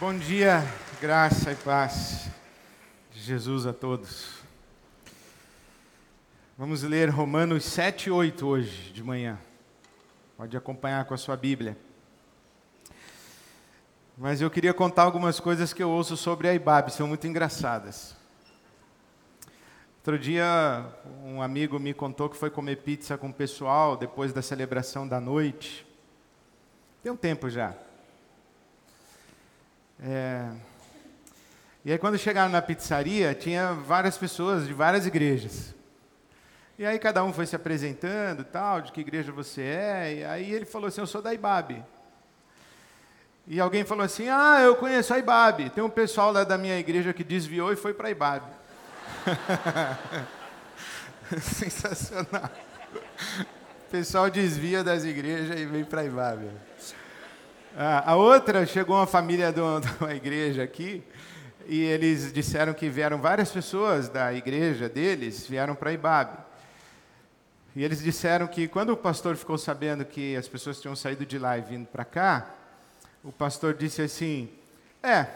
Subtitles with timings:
[0.00, 0.64] Bom dia,
[0.98, 2.30] graça e paz
[3.12, 4.30] de Jesus a todos.
[6.56, 9.38] Vamos ler Romanos 7 e 8 hoje de manhã.
[10.38, 11.76] Pode acompanhar com a sua Bíblia.
[14.16, 18.16] Mas eu queria contar algumas coisas que eu ouço sobre a IBAB, são muito engraçadas.
[19.98, 20.82] Outro dia,
[21.22, 25.20] um amigo me contou que foi comer pizza com o pessoal depois da celebração da
[25.20, 25.86] noite.
[27.02, 27.76] Tem um tempo já.
[30.02, 30.50] É...
[31.84, 35.74] E aí, quando chegaram na pizzaria, tinha várias pessoas de várias igrejas.
[36.78, 40.14] E aí, cada um foi se apresentando, tal, de que igreja você é.
[40.14, 41.82] E aí, ele falou assim: Eu sou da IBAB.
[43.46, 45.70] E alguém falou assim: Ah, eu conheço a IBAB.
[45.70, 48.42] Tem um pessoal lá da minha igreja que desviou e foi para a IBAB.
[51.40, 52.50] Sensacional.
[53.86, 56.50] O pessoal desvia das igrejas e vem para a IBAB.
[57.76, 61.02] A outra, chegou uma família de uma igreja aqui,
[61.66, 66.36] e eles disseram que vieram várias pessoas da igreja deles, vieram para Ibabe.
[67.76, 71.38] E eles disseram que quando o pastor ficou sabendo que as pessoas tinham saído de
[71.38, 72.50] lá e vindo para cá,
[73.22, 74.50] o pastor disse assim:
[75.00, 75.26] É,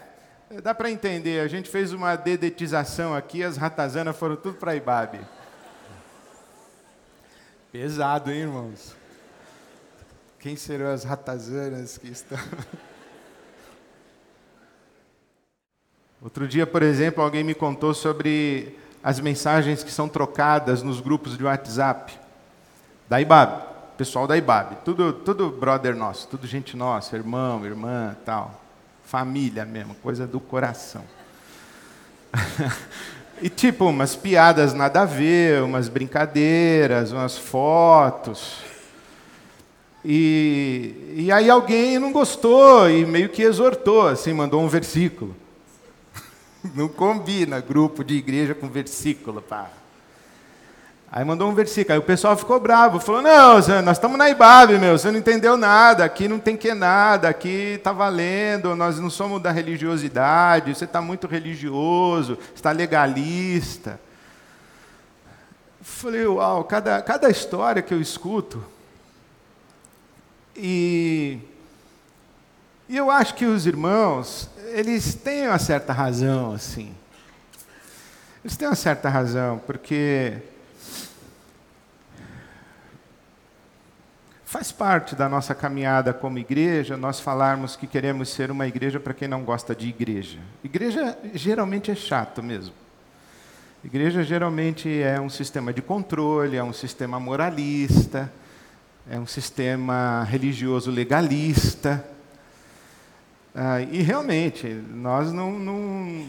[0.61, 5.21] dá para entender, a gente fez uma dedetização aqui, as ratazanas foram tudo para Ibabe.
[7.71, 9.04] Pesado, hein, irmãos?
[10.45, 12.39] Quem serão as ratazanas que estão.
[16.21, 21.39] Outro dia, por exemplo, alguém me contou sobre as mensagens que são trocadas nos grupos
[21.39, 22.13] de WhatsApp
[23.09, 23.63] da IBAB,
[23.97, 28.63] pessoal da IBAB, tudo, tudo brother nosso, tudo gente nossa, irmão, irmã, tal,
[29.03, 31.05] família mesmo, coisa do coração.
[33.41, 38.74] e tipo, umas piadas nada a ver, umas brincadeiras, umas fotos.
[40.05, 45.35] E, e aí alguém não gostou e meio que exortou, assim, mandou um versículo.
[46.75, 49.71] Não combina grupo de igreja com versículo, pá.
[51.17, 54.79] Aí mandou um versículo, aí o pessoal ficou bravo, falou, não, nós estamos na Ibabe,
[54.79, 59.09] meu, você não entendeu nada, aqui não tem que nada, aqui está valendo, nós não
[59.09, 64.01] somos da religiosidade, você está muito religioso, está legalista.
[65.81, 68.65] Falei, uau, cada, cada história que eu escuto,
[70.57, 71.39] e,
[72.89, 76.95] e eu acho que os irmãos, eles têm uma certa razão, assim.
[78.45, 80.35] Eles têm uma certa razão, porque
[84.45, 89.13] faz parte da nossa caminhada como igreja nós falarmos que queremos ser uma igreja para
[89.13, 90.39] quem não gosta de igreja.
[90.63, 92.75] Igreja geralmente é chato mesmo.
[93.83, 98.31] Igreja geralmente é um sistema de controle, é um sistema moralista
[99.11, 102.05] é um sistema religioso legalista.
[103.55, 106.27] Ah, e realmente, nós não, não,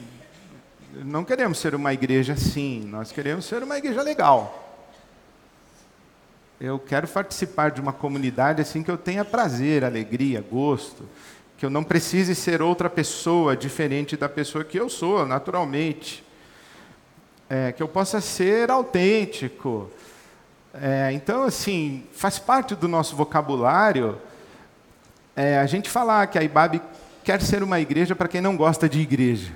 [1.04, 4.62] não queremos ser uma igreja assim, nós queremos ser uma igreja legal.
[6.60, 11.08] Eu quero participar de uma comunidade assim que eu tenha prazer, alegria, gosto,
[11.58, 16.24] que eu não precise ser outra pessoa diferente da pessoa que eu sou, naturalmente.
[17.50, 19.90] É, que eu possa ser autêntico,
[20.82, 24.18] é, então, assim, faz parte do nosso vocabulário
[25.36, 26.82] é, a gente falar que a IBAB
[27.24, 29.52] quer ser uma igreja para quem não gosta de igreja.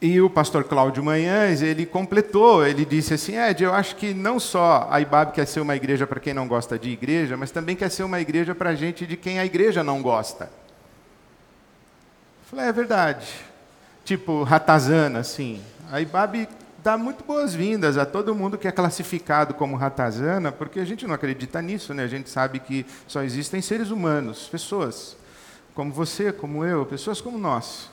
[0.00, 4.40] E o pastor Cláudio Manhães, ele completou, ele disse assim, Ed, eu acho que não
[4.40, 7.76] só a IBAB quer ser uma igreja para quem não gosta de igreja, mas também
[7.76, 10.44] quer ser uma igreja para gente de quem a igreja não gosta.
[10.44, 10.50] Eu
[12.50, 13.26] falei, é verdade.
[14.04, 15.62] Tipo, ratazana, assim.
[15.92, 16.48] A IBAB
[16.82, 21.14] dá muito boas-vindas a todo mundo que é classificado como ratazana, porque a gente não
[21.14, 22.04] acredita nisso, né?
[22.04, 25.16] A gente sabe que só existem seres humanos, pessoas
[25.74, 27.90] como você, como eu, pessoas como nós.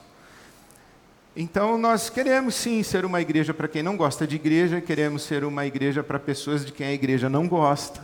[1.36, 5.44] Então, nós queremos sim ser uma igreja para quem não gosta de igreja, queremos ser
[5.44, 8.02] uma igreja para pessoas de quem a igreja não gosta.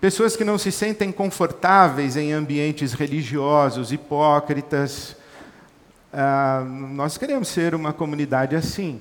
[0.00, 5.16] Pessoas que não se sentem confortáveis em ambientes religiosos, hipócritas.
[6.12, 9.00] Ah, nós queremos ser uma comunidade assim.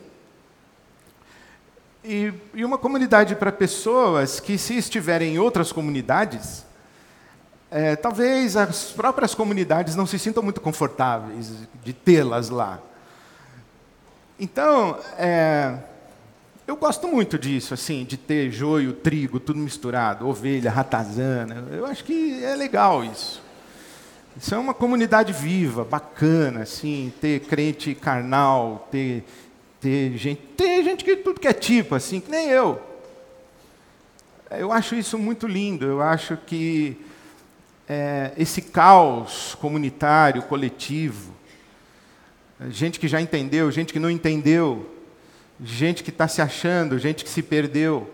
[2.08, 6.64] E, e uma comunidade para pessoas que, se estiverem em outras comunidades,
[7.72, 11.52] é, talvez as próprias comunidades não se sintam muito confortáveis
[11.84, 12.80] de tê-las lá.
[14.40, 15.80] Então, é,
[16.68, 21.66] eu gosto muito disso, assim, de ter joio, trigo, tudo misturado, ovelha, ratazana.
[21.72, 23.42] Eu acho que é legal isso.
[24.38, 29.24] Isso é uma comunidade viva, bacana, assim, ter crente carnal, ter
[29.86, 32.82] ter gente, tem gente que tudo que é tipo, assim, que nem eu.
[34.50, 36.98] Eu acho isso muito lindo, eu acho que
[37.88, 41.36] é, esse caos comunitário, coletivo,
[42.70, 44.90] gente que já entendeu, gente que não entendeu,
[45.64, 48.12] gente que está se achando, gente que se perdeu,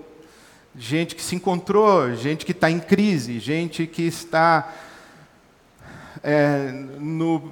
[0.75, 4.73] gente que se encontrou, gente que está em crise, gente que está
[6.21, 6.69] é,
[6.99, 7.49] no,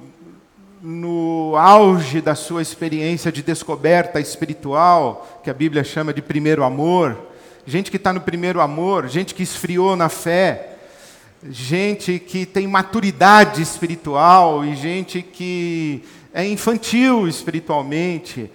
[0.81, 7.17] no auge da sua experiência de descoberta espiritual, que a Bíblia chama de primeiro amor,
[7.65, 10.77] gente que está no primeiro amor, gente que esfriou na fé,
[11.49, 16.03] gente que tem maturidade espiritual e gente que
[16.33, 18.51] é infantil espiritualmente.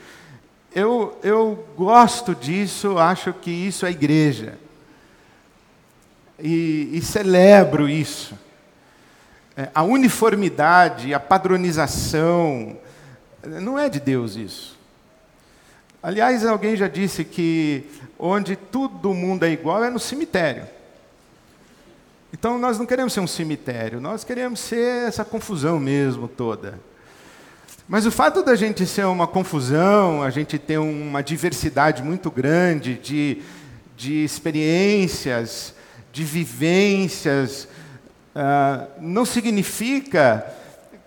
[0.75, 4.59] Eu, eu gosto disso, acho que isso é igreja.
[6.38, 8.35] E, e celebro isso.
[9.56, 12.77] É, a uniformidade, a padronização,
[13.45, 14.79] não é de Deus isso.
[16.03, 17.85] Aliás, alguém já disse que
[18.19, 20.65] onde todo mundo é igual é no cemitério.
[22.33, 26.81] Então nós não queremos ser um cemitério, nós queremos ser essa confusão mesmo toda.
[27.87, 32.95] Mas o fato da gente ser uma confusão, a gente ter uma diversidade muito grande
[32.95, 33.43] de,
[33.97, 35.75] de experiências,
[36.12, 37.69] de vivências,
[38.35, 40.45] uh, não significa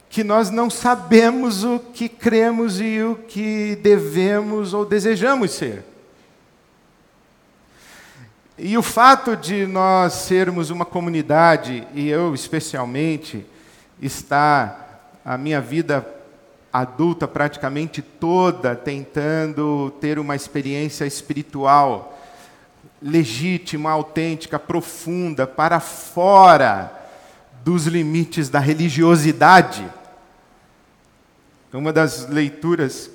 [0.10, 5.84] que nós não sabemos o que cremos e o que devemos ou desejamos ser.
[8.58, 13.46] E o fato de nós sermos uma comunidade, e eu especialmente,
[14.02, 16.08] estar a minha vida
[16.74, 22.18] adulta praticamente toda tentando ter uma experiência espiritual
[23.00, 26.97] legítima, autêntica, profunda, para fora
[27.64, 29.86] dos limites da religiosidade.
[31.74, 33.10] Uma das leituras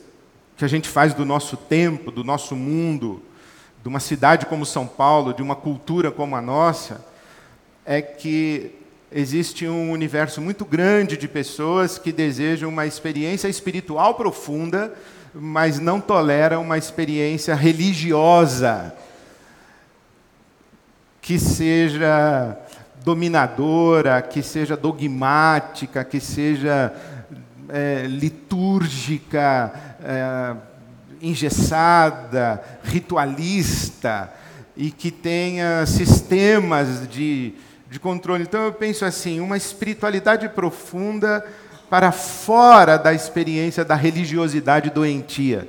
[0.57, 3.23] que a gente faz do nosso tempo, do nosso mundo,
[3.83, 7.05] de uma cidade como São Paulo, de uma cultura como a nossa,
[7.85, 8.73] é que
[9.11, 14.95] existe um universo muito grande de pessoas que desejam uma experiência espiritual profunda,
[15.35, 18.95] mas não toleram uma experiência religiosa
[21.21, 22.59] que seja
[23.05, 26.93] dominadora, que seja dogmática, que seja
[27.69, 29.73] é, litúrgica,
[30.03, 30.57] é,
[31.21, 34.33] engessada, ritualista
[34.77, 37.55] e que tenha sistemas de
[37.93, 38.43] de controle.
[38.43, 41.45] Então eu penso assim, uma espiritualidade profunda
[41.91, 45.69] para fora da experiência da religiosidade doentia.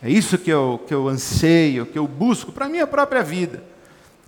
[0.00, 3.64] É isso que eu, que eu anseio, que eu busco para a minha própria vida.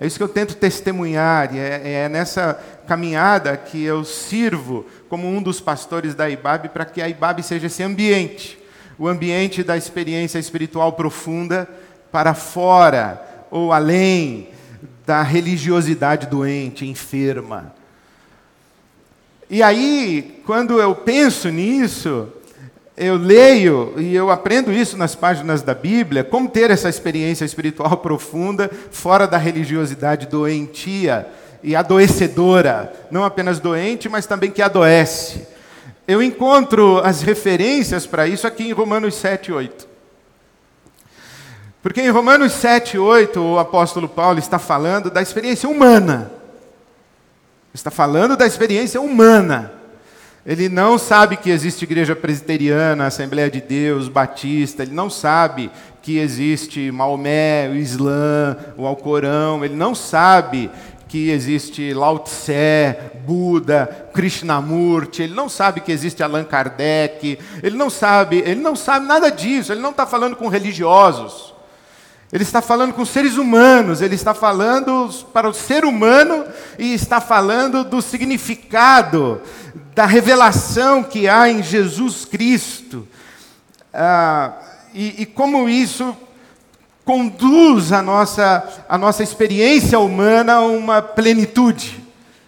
[0.00, 2.58] É isso que eu tento testemunhar, e é, é nessa
[2.88, 7.66] caminhada que eu sirvo como um dos pastores da IBAB para que a IBAB seja
[7.66, 8.60] esse ambiente
[9.00, 11.66] o ambiente da experiência espiritual profunda
[12.12, 14.48] para fora ou além
[15.06, 17.74] da religiosidade doente, enferma.
[19.48, 22.28] E aí, quando eu penso nisso,
[23.00, 27.96] eu leio e eu aprendo isso nas páginas da Bíblia, como ter essa experiência espiritual
[27.98, 31.26] profunda fora da religiosidade doentia
[31.62, 35.46] e adoecedora, não apenas doente, mas também que adoece.
[36.06, 39.88] Eu encontro as referências para isso aqui em Romanos 7, 8.
[41.82, 46.30] Porque em Romanos 7, 8, o apóstolo Paulo está falando da experiência humana.
[47.72, 49.79] Está falando da experiência humana.
[50.44, 56.18] Ele não sabe que existe igreja presbiteriana, Assembleia de Deus, Batista, ele não sabe que
[56.18, 60.70] existe Maomé, o Islã, o Alcorão, ele não sabe
[61.06, 67.90] que existe Lao Tse, Buda, Krishnamurti, ele não sabe que existe Allan Kardec, ele não
[67.90, 71.52] sabe, ele não sabe nada disso, ele não está falando com religiosos.
[72.32, 76.44] Ele está falando com seres humanos, ele está falando para o ser humano
[76.78, 79.40] e está falando do significado,
[79.94, 83.06] da revelação que há em Jesus Cristo.
[83.92, 84.52] Ah,
[84.94, 86.16] e, e, como isso
[87.04, 92.00] conduz a nossa, a nossa experiência humana a uma plenitude.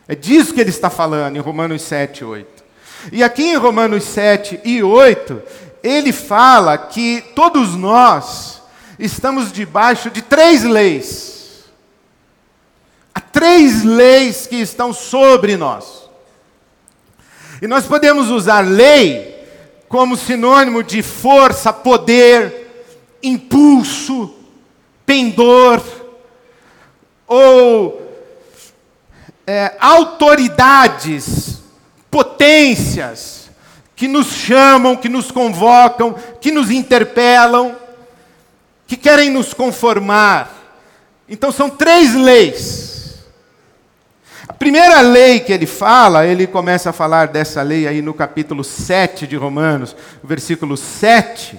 [0.07, 2.63] É disso que ele está falando em Romanos 7, 8.
[3.11, 5.43] E aqui em Romanos 7 e 8,
[5.83, 8.62] ele fala que todos nós,
[9.05, 11.65] estamos debaixo de três leis.
[13.13, 16.09] Há três leis que estão sobre nós.
[17.61, 19.33] E nós podemos usar lei
[19.89, 22.87] como sinônimo de força, poder,
[23.23, 24.35] impulso,
[25.05, 25.83] pendor,
[27.27, 28.01] ou
[29.47, 31.61] é, autoridades,
[32.11, 33.51] potências,
[33.97, 37.82] que nos chamam, que nos convocam, que nos interpelam
[38.93, 40.53] que querem nos conformar.
[41.27, 43.23] Então são três leis.
[44.47, 48.63] A primeira lei que ele fala, ele começa a falar dessa lei aí no capítulo
[48.63, 51.59] 7 de Romanos, versículo 7.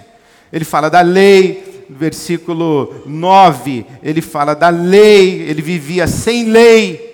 [0.52, 7.14] Ele fala da lei, versículo 9, ele fala da lei, ele vivia sem lei.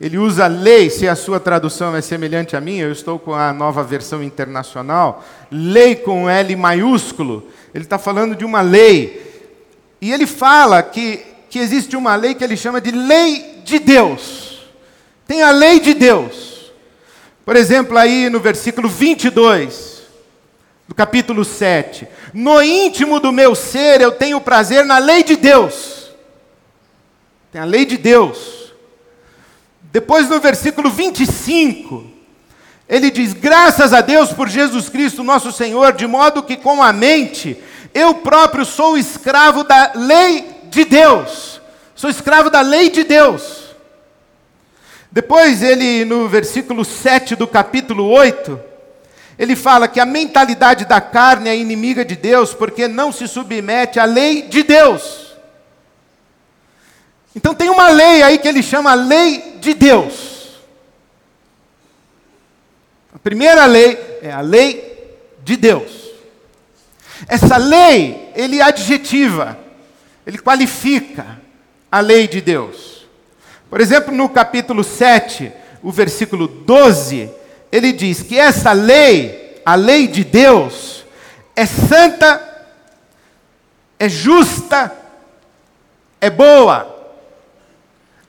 [0.00, 3.52] Ele usa lei, se a sua tradução é semelhante à minha, eu estou com a
[3.52, 7.46] nova versão internacional, lei com L maiúsculo.
[7.74, 9.33] Ele está falando de uma lei.
[10.04, 14.60] E ele fala que, que existe uma lei que ele chama de lei de Deus.
[15.26, 16.70] Tem a lei de Deus.
[17.42, 20.02] Por exemplo, aí no versículo 22
[20.86, 22.06] do capítulo 7.
[22.34, 26.10] No íntimo do meu ser eu tenho prazer na lei de Deus.
[27.50, 28.74] Tem a lei de Deus.
[29.84, 32.04] Depois no versículo 25,
[32.86, 36.92] ele diz: Graças a Deus por Jesus Cristo, nosso Senhor, de modo que com a
[36.92, 37.58] mente
[37.94, 41.60] eu próprio sou escravo da lei de Deus.
[41.94, 43.64] Sou escravo da lei de Deus.
[45.12, 48.60] Depois ele, no versículo 7 do capítulo 8,
[49.38, 54.00] ele fala que a mentalidade da carne é inimiga de Deus porque não se submete
[54.00, 55.36] à lei de Deus.
[57.34, 60.58] Então tem uma lei aí que ele chama lei de Deus.
[63.14, 66.03] A primeira lei é a lei de Deus.
[67.28, 69.58] Essa lei, ele adjetiva,
[70.26, 71.40] ele qualifica
[71.90, 73.06] a lei de Deus.
[73.70, 75.52] Por exemplo, no capítulo 7,
[75.82, 77.30] o versículo 12,
[77.70, 81.04] ele diz que essa lei, a lei de Deus,
[81.56, 82.40] é santa,
[83.98, 84.92] é justa,
[86.20, 86.92] é boa.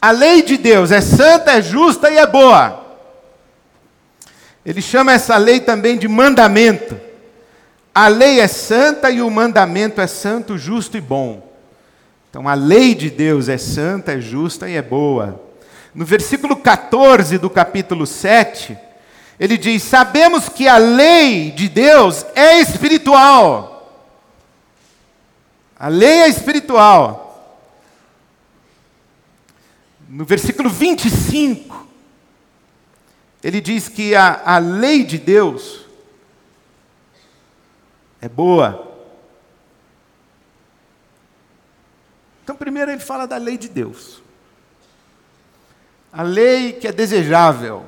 [0.02, 2.84] A lei de Deus é santa, é justa e é boa.
[4.66, 7.00] Ele chama essa lei também de mandamento.
[7.96, 11.50] A lei é santa e o mandamento é santo, justo e bom.
[12.30, 15.42] Então a lei de Deus é santa, é justa e é boa.
[15.94, 18.78] No versículo 14 do capítulo 7,
[19.40, 24.12] ele diz: Sabemos que a lei de Deus é espiritual.
[25.80, 27.24] A lei é espiritual.
[30.10, 31.88] No versículo 25,
[33.42, 35.85] ele diz que a, a lei de Deus
[38.26, 38.92] é boa.
[42.44, 44.22] Então, primeiro ele fala da lei de Deus.
[46.12, 47.86] A lei que é desejável.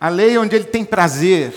[0.00, 1.54] A lei onde ele tem prazer.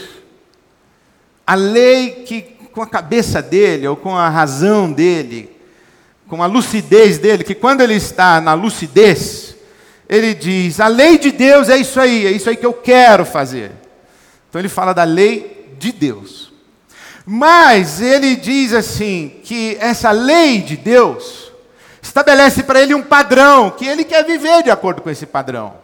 [1.45, 5.49] A lei que, com a cabeça dele, ou com a razão dele,
[6.27, 9.55] com a lucidez dele, que quando ele está na lucidez,
[10.09, 13.23] ele diz: a lei de Deus é isso aí, é isso aí que eu quero
[13.23, 13.71] fazer.
[14.49, 16.46] Então ele fala da lei de Deus.
[17.29, 21.51] Mas ele diz assim: que essa lei de Deus
[22.01, 25.75] estabelece para ele um padrão, que ele quer viver de acordo com esse padrão.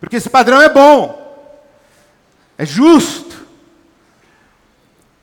[0.00, 1.52] Porque esse padrão é bom,
[2.56, 3.46] é justo,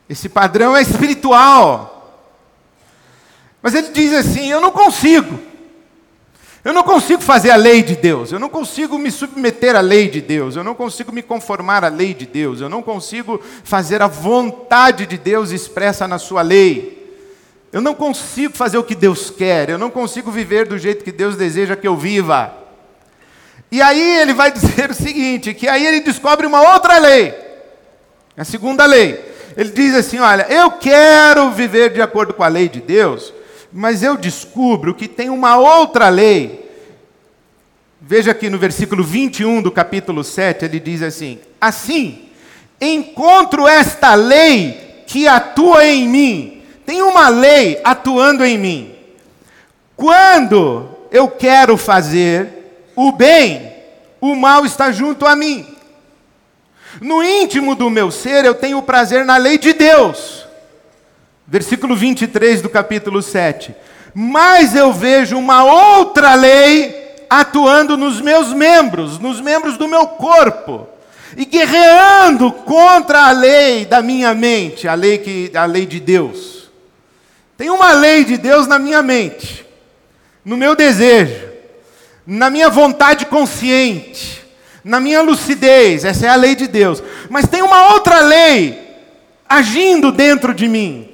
[0.08, 2.22] esse padrão é espiritual.
[3.60, 5.40] Mas ele diz assim: eu não consigo.
[6.64, 10.08] Eu não consigo fazer a lei de Deus, eu não consigo me submeter à lei
[10.08, 14.02] de Deus, eu não consigo me conformar à lei de Deus, eu não consigo fazer
[14.02, 16.98] a vontade de Deus expressa na sua lei.
[17.70, 21.12] Eu não consigo fazer o que Deus quer, eu não consigo viver do jeito que
[21.12, 22.52] Deus deseja que eu viva.
[23.70, 27.34] E aí ele vai dizer o seguinte: que aí ele descobre uma outra lei,
[28.36, 29.36] a segunda lei.
[29.56, 33.32] Ele diz assim: olha, eu quero viver de acordo com a lei de Deus,
[33.72, 36.68] mas eu descubro que tem uma outra lei.
[38.00, 42.28] Veja aqui no versículo 21 do capítulo 7, ele diz assim: Assim,
[42.80, 46.58] encontro esta lei que atua em mim
[46.88, 48.94] tem uma lei atuando em mim.
[49.94, 53.74] Quando eu quero fazer o bem,
[54.22, 55.66] o mal está junto a mim.
[56.98, 60.47] No íntimo do meu ser, eu tenho prazer na lei de Deus.
[61.50, 63.74] Versículo 23 do capítulo 7.
[64.12, 70.86] Mas eu vejo uma outra lei atuando nos meus membros, nos membros do meu corpo,
[71.34, 76.68] e guerreando contra a lei da minha mente, a lei que a lei de Deus.
[77.56, 79.64] Tem uma lei de Deus na minha mente,
[80.44, 81.48] no meu desejo,
[82.26, 84.44] na minha vontade consciente,
[84.84, 87.02] na minha lucidez, essa é a lei de Deus.
[87.30, 88.86] Mas tem uma outra lei
[89.48, 91.08] agindo dentro de mim.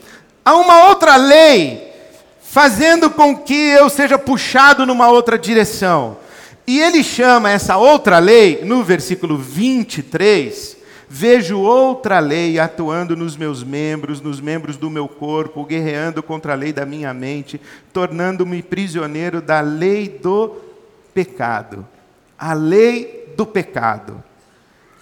[0.45, 1.93] Há uma outra lei
[2.41, 6.19] fazendo com que eu seja puxado numa outra direção.
[6.67, 10.75] E ele chama essa outra lei, no versículo 23,
[11.17, 16.57] Vejo outra lei atuando nos meus membros, nos membros do meu corpo, guerreando contra a
[16.57, 17.61] lei da minha mente,
[17.93, 20.57] tornando-me prisioneiro da lei do
[21.15, 21.87] pecado.
[22.37, 24.25] A lei do pecado.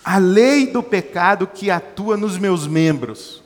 [0.04, 3.41] A lei do pecado que atua nos meus membros.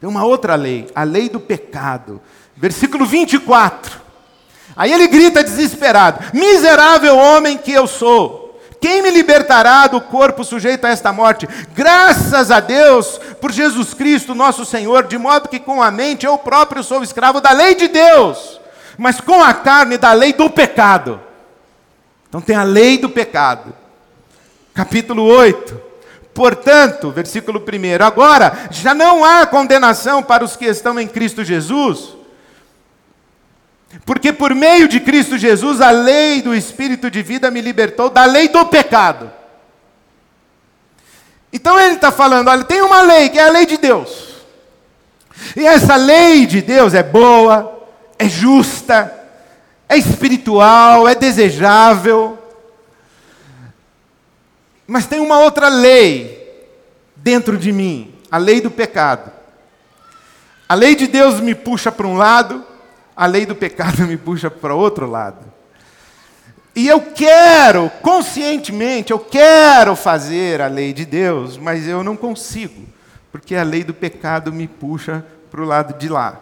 [0.00, 2.20] Tem uma outra lei, a lei do pecado.
[2.56, 4.00] Versículo 24.
[4.76, 8.48] Aí ele grita desesperado: Miserável homem que eu sou!
[8.80, 11.48] Quem me libertará do corpo sujeito a esta morte?
[11.74, 16.38] Graças a Deus por Jesus Cristo, nosso Senhor, de modo que com a mente eu
[16.38, 18.60] próprio sou escravo da lei de Deus,
[18.96, 21.20] mas com a carne da lei do pecado.
[22.28, 23.74] Então tem a lei do pecado.
[24.72, 25.87] Capítulo 8.
[26.38, 32.16] Portanto, versículo 1: Agora já não há condenação para os que estão em Cristo Jesus
[34.04, 38.24] porque por meio de Cristo Jesus, a lei do Espírito de vida me libertou da
[38.24, 39.30] lei do pecado.
[41.52, 44.28] Então ele está falando: olha, tem uma lei que é a lei de Deus.
[45.56, 47.86] E essa lei de Deus é boa,
[48.18, 49.12] é justa,
[49.88, 52.37] é espiritual, é desejável.
[54.88, 56.66] Mas tem uma outra lei
[57.14, 59.30] dentro de mim, a lei do pecado.
[60.66, 62.64] A lei de Deus me puxa para um lado,
[63.14, 65.44] a lei do pecado me puxa para outro lado.
[66.74, 72.86] E eu quero, conscientemente, eu quero fazer a lei de Deus, mas eu não consigo,
[73.30, 76.40] porque a lei do pecado me puxa para o lado de lá.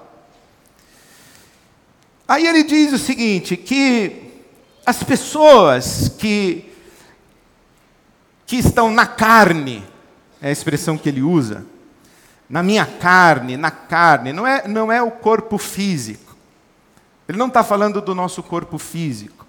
[2.28, 4.24] Aí ele diz o seguinte: que
[4.84, 6.72] as pessoas que,
[8.46, 9.84] que estão na carne,
[10.40, 11.66] é a expressão que ele usa,
[12.48, 16.36] na minha carne, na carne, não é, não é o corpo físico.
[17.28, 19.44] Ele não está falando do nosso corpo físico.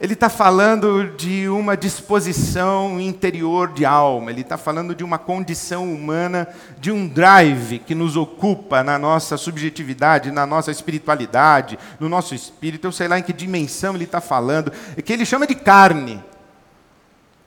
[0.00, 5.92] Ele está falando de uma disposição interior de alma, ele está falando de uma condição
[5.92, 6.46] humana,
[6.78, 12.86] de um drive que nos ocupa na nossa subjetividade, na nossa espiritualidade, no nosso espírito.
[12.86, 16.22] Eu sei lá em que dimensão ele está falando, é que ele chama de carne.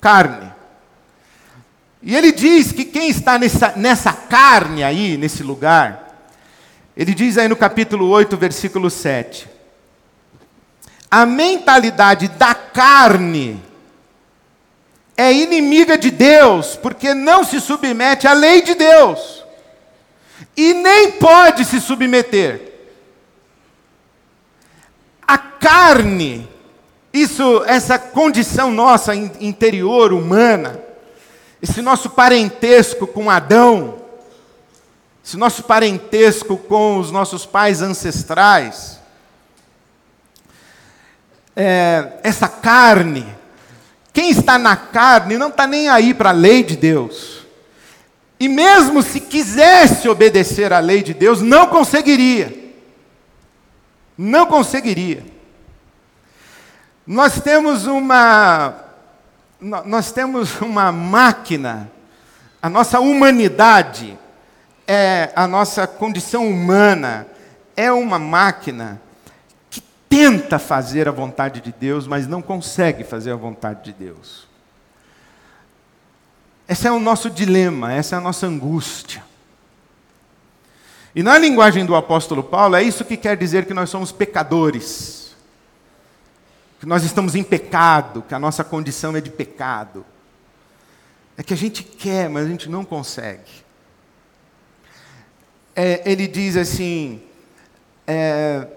[0.01, 0.51] Carne.
[2.01, 6.01] E ele diz que quem está nessa, nessa carne aí, nesse lugar,
[6.97, 9.47] ele diz aí no capítulo 8, versículo 7.
[11.09, 13.61] A mentalidade da carne
[15.15, 19.45] é inimiga de Deus, porque não se submete à lei de Deus.
[20.57, 22.71] E nem pode se submeter.
[25.27, 26.49] A carne,
[27.13, 30.79] isso, essa condição nossa interior humana,
[31.61, 34.01] esse nosso parentesco com Adão,
[35.23, 38.99] esse nosso parentesco com os nossos pais ancestrais,
[41.55, 43.27] é, essa carne,
[44.13, 47.41] quem está na carne não está nem aí para a lei de Deus.
[48.39, 52.73] E mesmo se quisesse obedecer à lei de Deus, não conseguiria.
[54.17, 55.23] Não conseguiria.
[57.11, 58.73] Nós temos uma
[59.59, 61.91] nós temos uma máquina,
[62.61, 64.17] a nossa humanidade
[64.87, 67.27] é a nossa condição humana
[67.75, 69.01] é uma máquina
[69.69, 74.47] que tenta fazer a vontade de Deus, mas não consegue fazer a vontade de Deus.
[76.65, 79.21] Esse é o nosso dilema, essa é a nossa angústia.
[81.13, 85.20] E na linguagem do apóstolo Paulo, é isso que quer dizer que nós somos pecadores.
[86.81, 90.05] Que nós estamos em pecado, que a nossa condição é de pecado.
[91.37, 93.61] É que a gente quer, mas a gente não consegue
[95.75, 97.21] é, ele diz assim:
[98.05, 98.67] é,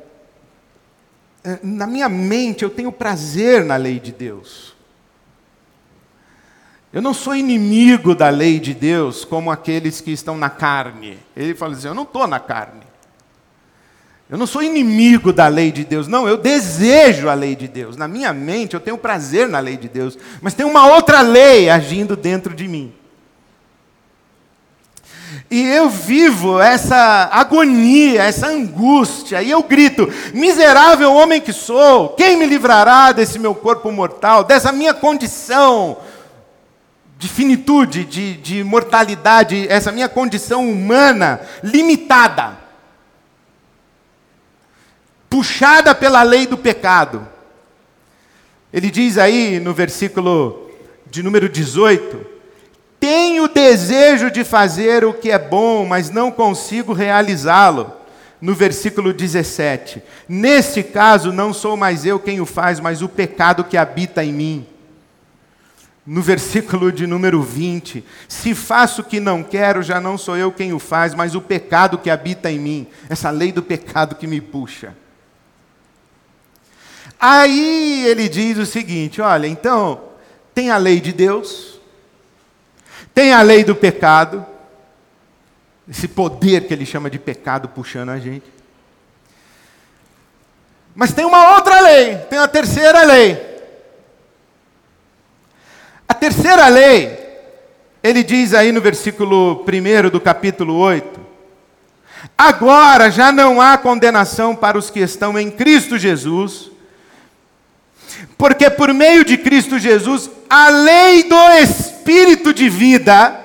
[1.43, 4.75] é, na minha mente eu tenho prazer na lei de Deus.
[6.93, 11.19] Eu não sou inimigo da lei de Deus como aqueles que estão na carne.
[11.37, 12.83] Ele fala assim: eu não estou na carne.
[14.29, 17.97] Eu não sou inimigo da lei de Deus, não, eu desejo a lei de Deus.
[17.97, 21.69] Na minha mente eu tenho prazer na lei de Deus, mas tem uma outra lei
[21.69, 22.93] agindo dentro de mim.
[25.51, 32.37] E eu vivo essa agonia, essa angústia, e eu grito: miserável homem que sou, quem
[32.37, 35.99] me livrará desse meu corpo mortal, dessa minha condição
[37.19, 42.63] de finitude, de, de mortalidade, essa minha condição humana limitada,
[45.35, 47.27] puxada pela lei do pecado.
[48.73, 50.70] Ele diz aí no versículo
[51.11, 52.25] de número 18:
[53.01, 57.92] tenho desejo de fazer o que é bom, mas não consigo realizá-lo.
[58.40, 63.64] No versículo 17: Neste caso, não sou mais eu quem o faz, mas o pecado
[63.64, 64.66] que habita em mim.
[66.07, 70.53] No versículo de número 20: Se faço o que não quero, já não sou eu
[70.53, 72.87] quem o faz, mas o pecado que habita em mim.
[73.11, 74.94] Essa lei do pecado que me puxa.
[77.27, 80.11] Aí ele diz o seguinte: olha, então,
[80.55, 81.81] tem a lei de Deus,
[83.15, 84.45] tem a lei do pecado,
[85.89, 88.45] esse poder que ele chama de pecado puxando a gente.
[90.95, 93.41] Mas tem uma outra lei, tem a terceira lei.
[96.07, 97.41] A terceira lei,
[98.03, 101.21] ele diz aí no versículo 1 do capítulo 8:
[102.37, 106.74] Agora já não há condenação para os que estão em Cristo Jesus,
[108.37, 113.40] porque por meio de Cristo Jesus, a lei do Espírito de vida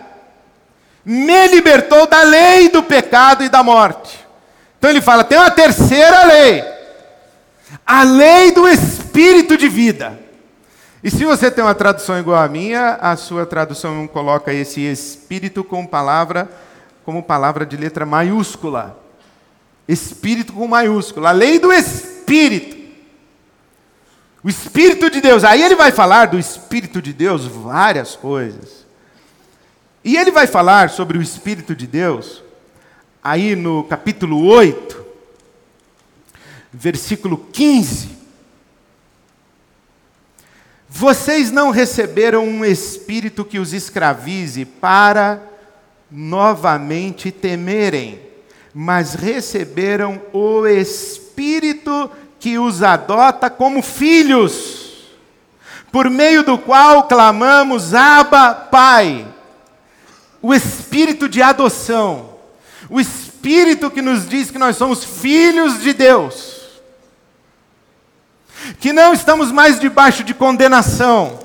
[1.05, 4.19] me libertou da lei do pecado e da morte.
[4.77, 6.63] Então ele fala: tem uma terceira lei,
[7.85, 10.19] a lei do Espírito de vida.
[11.03, 15.63] E se você tem uma tradução igual à minha, a sua tradução coloca esse espírito
[15.63, 16.49] com palavra
[17.05, 18.95] como palavra de letra maiúscula.
[19.87, 21.29] Espírito com maiúscula.
[21.29, 22.78] A lei do espírito.
[24.43, 25.43] O espírito de Deus.
[25.43, 28.85] Aí ele vai falar do espírito de Deus várias coisas.
[30.03, 32.41] E ele vai falar sobre o espírito de Deus
[33.23, 35.05] aí no capítulo 8,
[36.71, 38.17] versículo 15.
[40.87, 45.41] Vocês não receberam um espírito que os escravize para
[46.09, 48.19] novamente temerem,
[48.73, 55.09] mas receberam o espírito que os adota como filhos,
[55.91, 59.27] por meio do qual clamamos: Abba, Pai.
[60.41, 62.35] O espírito de adoção,
[62.89, 66.59] o espírito que nos diz que nós somos filhos de Deus
[68.79, 71.39] que não estamos mais debaixo de condenação.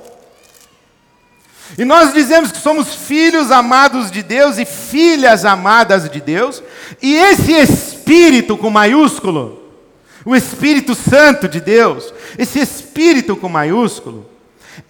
[1.78, 6.62] E nós dizemos que somos filhos amados de Deus e filhas amadas de Deus,
[7.02, 9.63] e esse Espírito com maiúsculo,
[10.24, 14.26] o Espírito Santo de Deus, esse Espírito com maiúsculo,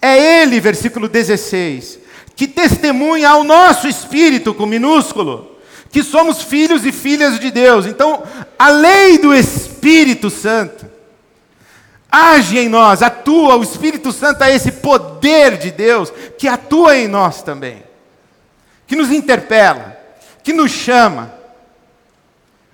[0.01, 1.99] é Ele, versículo 16,
[2.35, 5.55] que testemunha ao nosso Espírito com minúsculo,
[5.91, 7.85] que somos filhos e filhas de Deus.
[7.85, 8.23] Então,
[8.57, 10.85] a lei do Espírito Santo,
[12.11, 17.07] age em nós, atua, o Espírito Santo é esse poder de Deus que atua em
[17.07, 17.83] nós também,
[18.87, 19.97] que nos interpela,
[20.43, 21.33] que nos chama.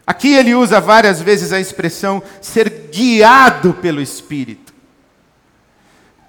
[0.06, 4.74] Aqui ele usa várias vezes a expressão ser guiado pelo Espírito.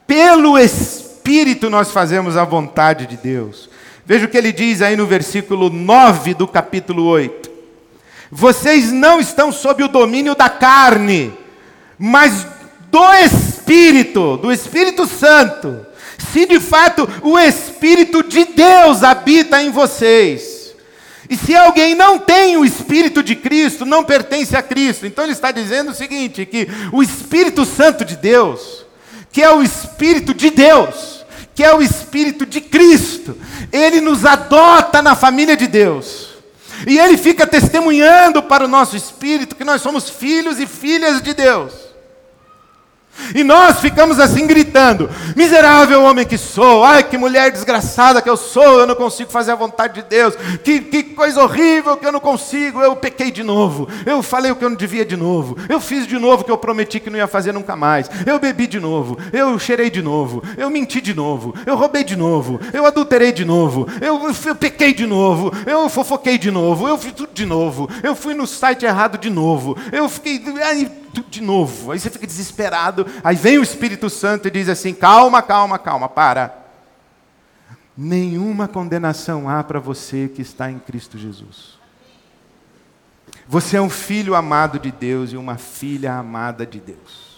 [0.06, 3.70] Pelo Espírito nós fazemos a vontade de Deus.
[4.04, 7.50] Veja o que ele diz aí no versículo 9 do capítulo 8.
[8.30, 11.32] Vocês não estão sob o domínio da carne,
[11.98, 12.46] mas
[12.90, 15.87] do Espírito, do Espírito Santo,
[16.18, 20.51] se de fato o Espírito de Deus habita em vocês.
[21.32, 25.06] E se alguém não tem o Espírito de Cristo, não pertence a Cristo.
[25.06, 28.84] Então ele está dizendo o seguinte: que o Espírito Santo de Deus,
[29.32, 33.34] que é o Espírito de Deus, que é o Espírito de Cristo,
[33.72, 36.32] ele nos adota na família de Deus.
[36.86, 41.32] E ele fica testemunhando para o nosso espírito que nós somos filhos e filhas de
[41.32, 41.72] Deus.
[43.35, 48.37] E nós ficamos assim gritando: miserável homem que sou, ai que mulher desgraçada que eu
[48.37, 52.12] sou, eu não consigo fazer a vontade de Deus, que, que coisa horrível que eu
[52.12, 55.56] não consigo, eu pequei de novo, eu falei o que eu não devia de novo,
[55.68, 58.38] eu fiz de novo o que eu prometi que não ia fazer nunca mais, eu
[58.38, 62.61] bebi de novo, eu cheirei de novo, eu menti de novo, eu roubei de novo,
[62.72, 67.12] eu adulterei de novo, eu, eu pequei de novo, eu fofoquei de novo, eu fiz
[67.12, 70.42] tudo de novo, eu fui no site errado de novo, eu fiquei.
[70.62, 71.92] Ai, tudo de novo.
[71.92, 73.07] Aí você fica desesperado.
[73.22, 76.59] Aí vem o Espírito Santo e diz assim: calma, calma, calma, para.
[77.96, 81.79] Nenhuma condenação há para você que está em Cristo Jesus.
[83.46, 87.33] Você é um filho amado de Deus e uma filha amada de Deus.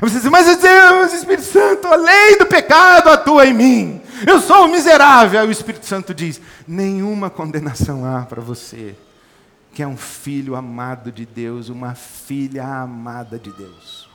[0.00, 4.02] Você diz, mas Deus, Espírito Santo, a lei do pecado atua em mim.
[4.26, 5.40] Eu sou um miserável.
[5.40, 8.96] Aí o Espírito Santo diz: nenhuma condenação há para você
[9.72, 14.08] que é um filho amado de Deus, uma filha amada de Deus.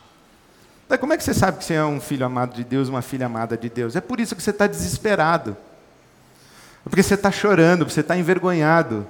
[0.86, 3.02] Então, como é que você sabe que você é um filho amado de Deus, uma
[3.02, 3.96] filha amada de Deus?
[3.96, 5.58] É por isso que você está desesperado.
[6.86, 9.06] É porque você está chorando, você está envergonhado.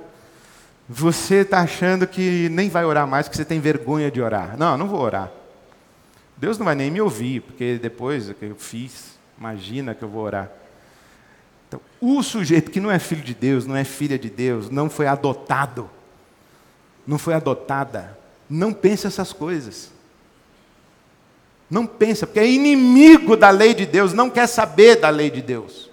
[0.90, 4.58] Você está achando que nem vai orar mais, que você tem vergonha de orar.
[4.58, 5.30] Não, não vou orar.
[6.38, 10.24] Deus não vai nem me ouvir, porque depois que eu fiz, imagina que eu vou
[10.24, 10.50] orar.
[11.68, 14.90] Então, o sujeito que não é filho de Deus, não é filha de Deus, não
[14.90, 15.90] foi adotado
[17.08, 18.18] não foi adotada.
[18.50, 19.92] Não pense essas coisas.
[21.70, 25.42] Não pensa, porque é inimigo da lei de Deus, não quer saber da lei de
[25.42, 25.90] Deus.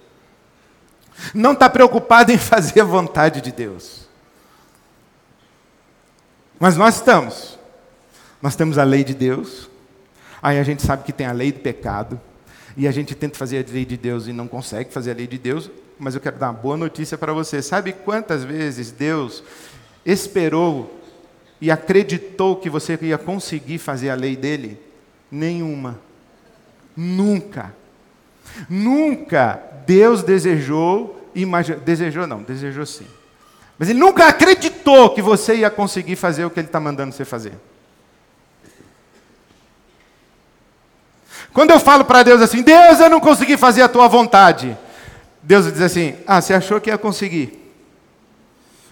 [1.33, 4.07] Não está preocupado em fazer a vontade de Deus.
[6.59, 7.57] Mas nós estamos.
[8.41, 9.69] Nós temos a lei de Deus,
[10.45, 12.21] Aí a gente sabe que tem a lei do pecado,
[12.77, 15.25] e a gente tenta fazer a lei de Deus e não consegue fazer a lei
[15.25, 17.63] de Deus, mas eu quero dar uma boa notícia para você.
[17.63, 19.43] Sabe quantas vezes Deus
[20.05, 21.01] esperou
[21.59, 24.79] e acreditou que você ia conseguir fazer a lei dele?
[25.31, 25.99] Nenhuma.
[26.95, 27.73] Nunca.
[28.69, 31.75] Nunca Deus desejou, imagi...
[31.75, 33.07] desejou não, desejou sim.
[33.77, 37.25] Mas ele nunca acreditou que você ia conseguir fazer o que ele está mandando você
[37.25, 37.53] fazer.
[41.53, 44.77] Quando eu falo para Deus assim, Deus, eu não consegui fazer a tua vontade.
[45.41, 47.61] Deus diz assim: Ah, você achou que ia conseguir?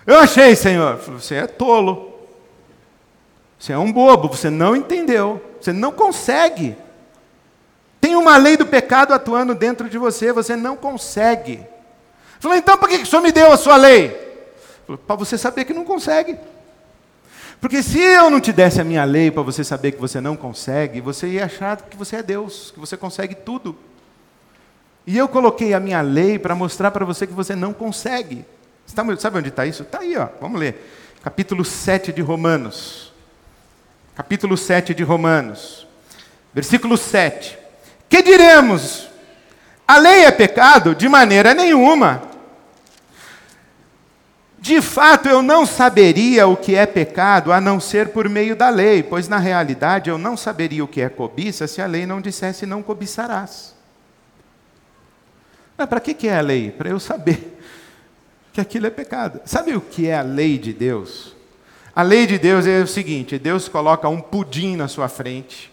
[0.06, 0.98] Eu achei, Senhor.
[0.98, 2.13] Você é tolo.
[3.64, 5.42] Você é um bobo, você não entendeu.
[5.62, 6.76] Você não consegue.
[8.02, 11.66] Tem uma lei do pecado atuando dentro de você, você não consegue.
[12.42, 14.10] Falou, então por que o Senhor me deu a sua lei?
[15.08, 16.38] Para você saber que não consegue.
[17.62, 20.36] Porque se eu não te desse a minha lei para você saber que você não
[20.36, 23.78] consegue, você ia achar que você é Deus, que você consegue tudo.
[25.08, 28.44] E eu coloquei a minha lei para mostrar para você que você não consegue.
[28.86, 29.84] Sabe onde está isso?
[29.84, 30.28] Está aí, ó.
[30.42, 31.16] vamos ler.
[31.24, 33.03] Capítulo 7 de Romanos.
[34.16, 35.88] Capítulo 7 de Romanos.
[36.54, 37.58] Versículo 7.
[38.08, 39.10] Que diremos?
[39.88, 40.94] A lei é pecado?
[40.94, 42.22] De maneira nenhuma.
[44.60, 48.70] De fato, eu não saberia o que é pecado a não ser por meio da
[48.70, 52.22] lei, pois na realidade eu não saberia o que é cobiça se a lei não
[52.22, 53.76] dissesse não cobiçarás.
[55.76, 56.72] Para que é a lei?
[56.72, 57.60] Para eu saber
[58.54, 59.42] que aquilo é pecado.
[59.44, 61.36] Sabe o que é a lei de Deus?
[61.96, 65.72] A lei de Deus é o seguinte: Deus coloca um pudim na sua frente,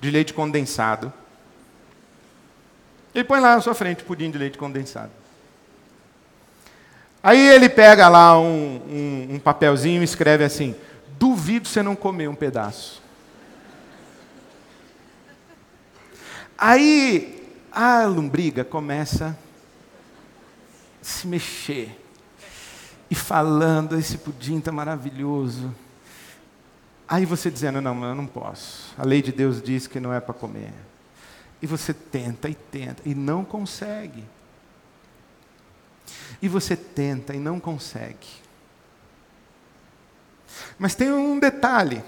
[0.00, 1.12] de leite condensado,
[3.14, 5.10] ele põe lá na sua frente pudim de leite condensado.
[7.22, 10.74] Aí ele pega lá um, um, um papelzinho e escreve assim:
[11.18, 13.02] Duvido você não comer um pedaço.
[16.56, 19.36] Aí a lombriga começa
[21.00, 21.99] a se mexer
[23.10, 25.74] e falando: Esse pudim está maravilhoso.
[27.08, 28.94] Aí você dizendo: Não, eu não posso.
[28.96, 30.72] A lei de Deus diz que não é para comer.
[31.60, 34.24] E você tenta e tenta e não consegue.
[36.40, 38.28] E você tenta e não consegue.
[40.78, 42.02] Mas tem um detalhe.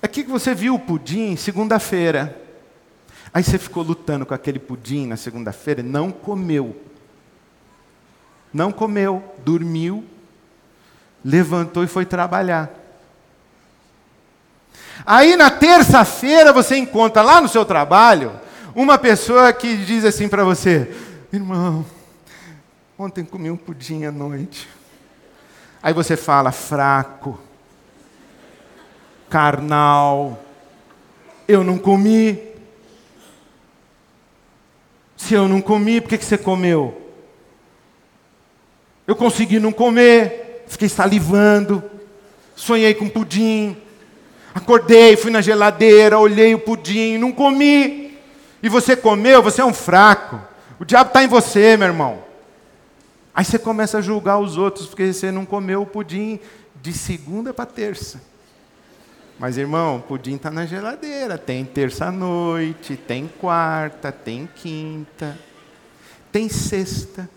[0.00, 2.42] Aqui que você viu o pudim segunda-feira.
[3.34, 6.80] Aí você ficou lutando com aquele pudim na segunda-feira, não comeu.
[8.56, 10.02] Não comeu, dormiu,
[11.22, 12.70] levantou e foi trabalhar.
[15.04, 18.32] Aí na terça-feira você encontra lá no seu trabalho
[18.74, 20.90] uma pessoa que diz assim para você:
[21.30, 21.84] irmão,
[22.98, 24.66] ontem comi um pudim à noite.
[25.82, 27.38] Aí você fala: fraco,
[29.28, 30.42] carnal,
[31.46, 32.40] eu não comi.
[35.14, 37.05] Se eu não comi, por que, que você comeu?
[39.06, 41.82] Eu consegui não comer, fiquei salivando,
[42.54, 43.76] sonhei com pudim.
[44.54, 48.18] Acordei, fui na geladeira, olhei o pudim, não comi.
[48.62, 50.40] E você comeu, você é um fraco.
[50.80, 52.24] O diabo está em você, meu irmão.
[53.34, 56.40] Aí você começa a julgar os outros porque você não comeu o pudim
[56.82, 58.20] de segunda para terça.
[59.38, 61.36] Mas, irmão, o pudim está na geladeira.
[61.36, 65.38] Tem terça-noite, tem quarta, tem quinta,
[66.32, 67.28] tem sexta.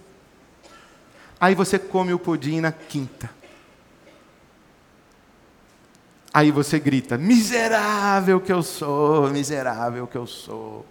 [1.40, 3.30] Aí você come o pudim na quinta.
[6.34, 10.86] Aí você grita: miserável que eu sou, miserável que eu sou.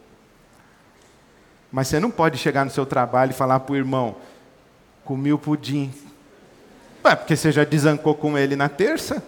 [1.70, 4.16] Mas você não pode chegar no seu trabalho e falar para o irmão:
[5.04, 5.92] comi o pudim.
[7.04, 9.22] Ué, porque você já desancou com ele na terça.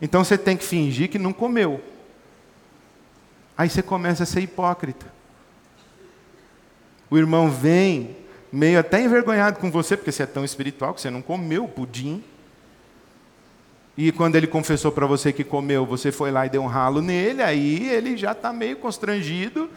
[0.00, 1.82] Então você tem que fingir que não comeu.
[3.56, 5.06] Aí você começa a ser hipócrita.
[7.10, 8.16] O irmão vem,
[8.54, 12.22] meio até envergonhado com você, porque você é tão espiritual que você não comeu pudim.
[13.96, 17.00] E quando ele confessou para você que comeu, você foi lá e deu um ralo
[17.00, 19.70] nele, aí ele já está meio constrangido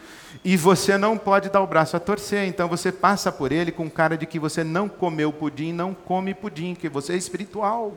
[0.44, 2.46] e você não pode dar o braço a torcer.
[2.48, 6.34] Então você passa por ele com cara de que você não comeu pudim, não come
[6.34, 7.96] pudim, que você é espiritual.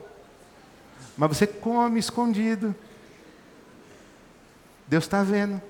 [1.16, 2.74] Mas você come escondido.
[4.86, 5.60] Deus está vendo.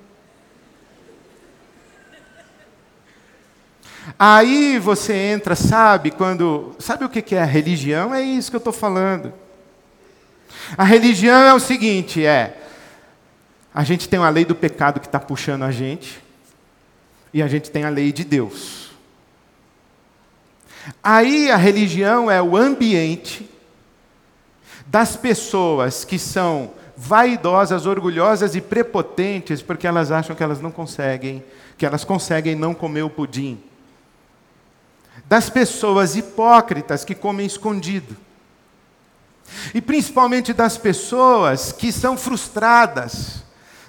[4.19, 6.75] Aí você entra, sabe, quando.
[6.79, 8.15] Sabe o que é a religião?
[8.15, 9.33] É isso que eu estou falando.
[10.77, 12.59] A religião é o seguinte: é
[13.75, 16.23] a gente tem uma lei do pecado que está puxando a gente,
[17.33, 18.91] e a gente tem a lei de Deus.
[21.03, 23.49] Aí a religião é o ambiente
[24.87, 31.43] das pessoas que são vaidosas, orgulhosas e prepotentes, porque elas acham que elas não conseguem,
[31.79, 33.62] que elas conseguem não comer o pudim.
[35.33, 38.14] Das pessoas hipócritas que comem escondido.
[39.73, 43.42] E principalmente das pessoas que são frustradas,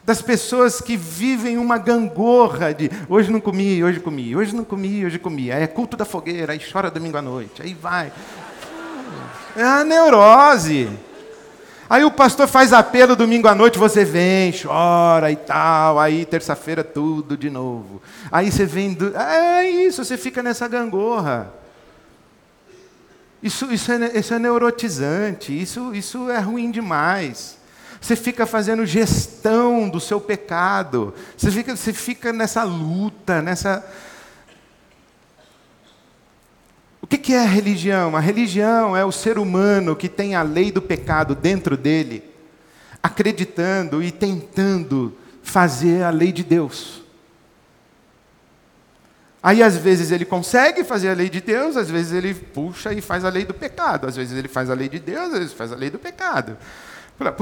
[0.06, 5.06] das pessoas que vivem uma gangorra de hoje não comi, hoje comi, hoje não comi,
[5.06, 5.52] hoje comi.
[5.52, 8.14] Aí é culto da fogueira, aí chora domingo à noite, aí vai.
[9.54, 10.90] É a neurose.
[11.90, 16.00] Aí o pastor faz apelo domingo à noite, você vem, chora e tal.
[16.00, 18.02] Aí terça-feira tudo de novo.
[18.32, 18.94] Aí você vem.
[18.94, 19.16] Do...
[19.16, 21.54] É isso, você fica nessa gangorra.
[23.42, 27.58] Isso, isso, é, isso é neurotizante, isso, isso é ruim demais.
[28.00, 31.14] Você fica fazendo gestão do seu pecado.
[31.38, 33.86] Você fica, você fica nessa luta, nessa.
[37.14, 38.18] O que é a religião?
[38.18, 42.24] A religião é o ser humano que tem a lei do pecado dentro dele,
[43.04, 47.04] acreditando e tentando fazer a lei de Deus.
[49.44, 53.00] Aí, às vezes, ele consegue fazer a lei de Deus, às vezes, ele puxa e
[53.00, 54.08] faz a lei do pecado.
[54.08, 56.58] Às vezes, ele faz a lei de Deus, às vezes, faz a lei do pecado.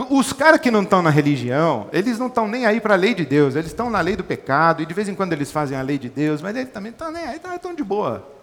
[0.09, 3.13] Os caras que não estão na religião, eles não estão nem aí para a lei
[3.13, 5.77] de Deus, eles estão na lei do pecado, e de vez em quando eles fazem
[5.77, 8.40] a lei de Deus, mas eles também estão nem aí, estão de boa.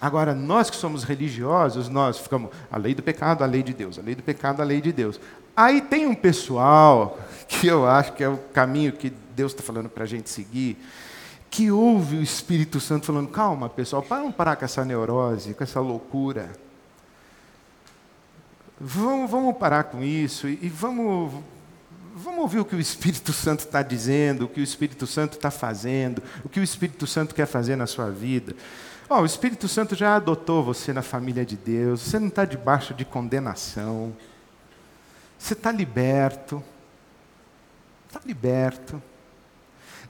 [0.00, 3.98] Agora, nós que somos religiosos, nós ficamos, a lei do pecado, a lei de Deus,
[3.98, 5.20] a lei do pecado, a lei de Deus.
[5.54, 9.90] Aí tem um pessoal, que eu acho que é o caminho que Deus está falando
[9.90, 10.78] para a gente seguir,
[11.50, 15.64] que ouve o Espírito Santo falando, calma pessoal, para não parar com essa neurose, com
[15.64, 16.50] essa loucura.
[18.80, 21.34] Vamos, vamos parar com isso e, vamos,
[22.14, 25.50] vamos ouvir o que o Espírito Santo está dizendo, o que o Espírito Santo está
[25.50, 28.54] fazendo, o que o Espírito Santo quer fazer na sua vida.
[29.12, 32.94] Oh, o Espírito Santo já adotou você na família de Deus, você não está debaixo
[32.94, 34.14] de condenação,
[35.36, 36.62] você está liberto,
[38.06, 39.02] está liberto.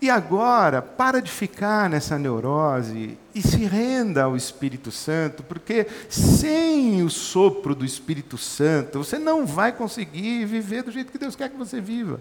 [0.03, 7.03] E agora, para de ficar nessa neurose e se renda ao Espírito Santo, porque sem
[7.03, 11.49] o sopro do Espírito Santo, você não vai conseguir viver do jeito que Deus quer
[11.49, 12.21] que você viva.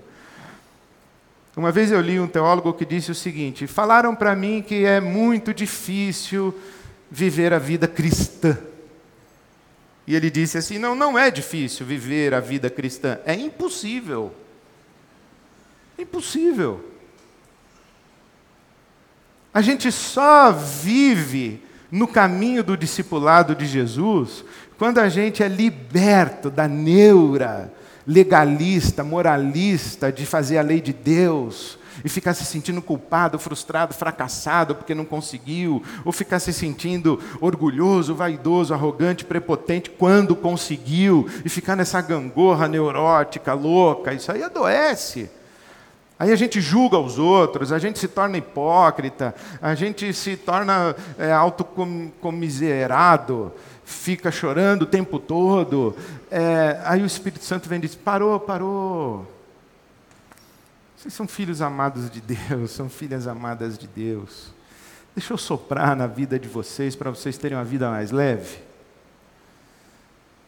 [1.56, 5.00] Uma vez eu li um teólogo que disse o seguinte: falaram para mim que é
[5.00, 6.54] muito difícil
[7.10, 8.58] viver a vida cristã.
[10.06, 14.34] E ele disse assim: não, não é difícil viver a vida cristã, é impossível.
[15.98, 16.86] Impossível.
[19.54, 24.46] A gente só vive no caminho do discipulado de Jesus
[24.78, 27.74] quando a gente é liberto da neura
[28.10, 34.74] legalista, moralista de fazer a lei de Deus e ficar se sentindo culpado, frustrado, fracassado
[34.74, 41.76] porque não conseguiu, ou ficar se sentindo orgulhoso, vaidoso, arrogante, prepotente quando conseguiu e ficar
[41.76, 45.30] nessa gangorra neurótica, louca, isso aí adoece.
[46.20, 50.94] Aí a gente julga os outros, a gente se torna hipócrita, a gente se torna
[51.18, 53.54] é, autocomiserado,
[53.86, 55.96] fica chorando o tempo todo.
[56.30, 59.26] É, aí o Espírito Santo vem e diz: parou, parou.
[60.98, 64.52] Vocês são filhos amados de Deus, são filhas amadas de Deus.
[65.16, 68.69] Deixa eu soprar na vida de vocês para vocês terem uma vida mais leve.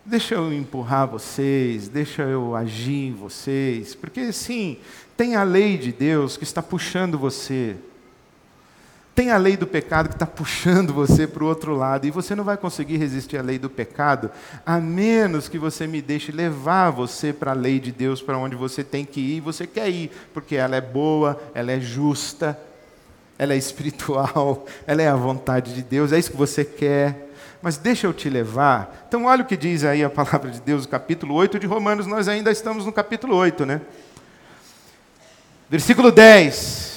[0.03, 4.79] Deixa eu empurrar vocês, deixa eu agir em vocês, porque sim,
[5.15, 7.75] tem a lei de Deus que está puxando você.
[9.13, 12.33] Tem a lei do pecado que está puxando você para o outro lado, e você
[12.33, 14.31] não vai conseguir resistir à lei do pecado,
[14.65, 18.55] a menos que você me deixe levar você para a lei de Deus, para onde
[18.55, 22.59] você tem que ir, você quer ir, porque ela é boa, ela é justa,
[23.37, 27.30] ela é espiritual, ela é a vontade de Deus, é isso que você quer
[27.61, 29.05] mas deixa eu te levar.
[29.07, 32.27] Então, olha o que diz aí a palavra de Deus, capítulo 8 de Romanos, nós
[32.27, 33.81] ainda estamos no capítulo 8, né?
[35.69, 36.91] Versículo 10.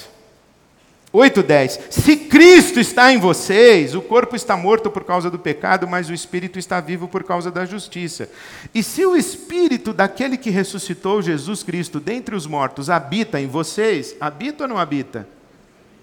[1.15, 1.79] 8, 10.
[1.91, 6.13] Se Cristo está em vocês, o corpo está morto por causa do pecado, mas o
[6.13, 8.29] espírito está vivo por causa da justiça.
[8.73, 14.13] E se o espírito daquele que ressuscitou Jesus Cristo dentre os mortos habita em vocês,
[14.19, 15.25] habita ou não habita?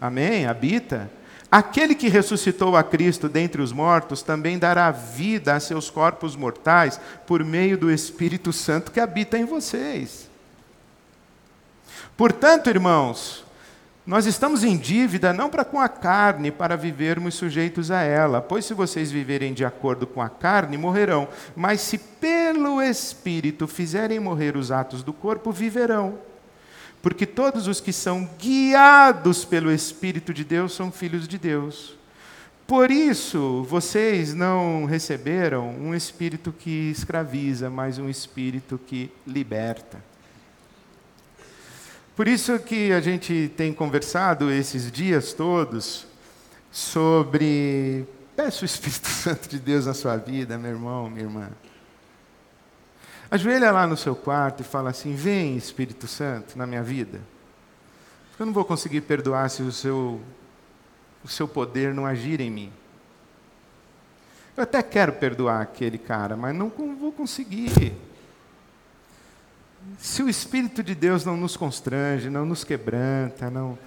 [0.01, 0.47] Amém?
[0.47, 1.11] Habita.
[1.53, 6.99] Aquele que ressuscitou a Cristo dentre os mortos também dará vida a seus corpos mortais
[7.27, 10.31] por meio do Espírito Santo que habita em vocês.
[12.17, 13.45] Portanto, irmãos,
[14.07, 18.65] nós estamos em dívida não para com a carne, para vivermos sujeitos a ela, pois
[18.65, 24.57] se vocês viverem de acordo com a carne, morrerão, mas se pelo Espírito fizerem morrer
[24.57, 26.19] os atos do corpo, viverão
[27.03, 31.97] porque todos os que são guiados pelo Espírito de Deus são filhos de Deus.
[32.67, 40.03] Por isso, vocês não receberam um espírito que escraviza, mas um espírito que liberta.
[42.15, 46.07] Por isso que a gente tem conversado esses dias todos
[46.71, 51.51] sobre peça o Espírito Santo de Deus na sua vida, meu irmão, minha irmã.
[53.33, 57.19] Ajoelha lá no seu quarto e fala assim: Vem, Espírito Santo, na minha vida.
[58.39, 60.21] Eu não vou conseguir perdoar se o seu,
[61.25, 62.71] o seu poder não agir em mim.
[64.55, 67.95] Eu até quero perdoar aquele cara, mas não vou conseguir.
[69.97, 73.79] Se o Espírito de Deus não nos constrange, não nos quebranta, não.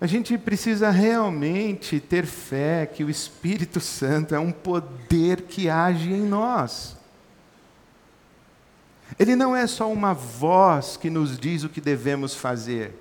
[0.00, 6.12] A gente precisa realmente ter fé que o Espírito Santo é um poder que age
[6.12, 7.03] em nós.
[9.18, 12.92] Ele não é só uma voz que nos diz o que devemos fazer.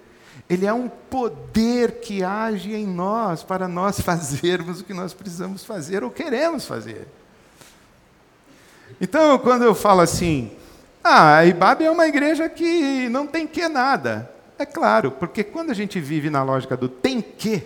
[0.49, 5.63] Ele é um poder que age em nós para nós fazermos o que nós precisamos
[5.63, 7.07] fazer ou queremos fazer.
[9.01, 10.51] Então, quando eu falo assim,
[11.03, 14.29] ah, a Ibabe é uma igreja que não tem que nada.
[14.57, 17.63] É claro, porque quando a gente vive na lógica do tem que,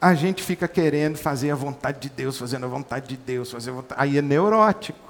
[0.00, 3.70] a gente fica querendo fazer a vontade de Deus, fazendo a vontade de Deus, fazer
[3.70, 4.00] vontade...
[4.00, 5.03] aí é neurótico.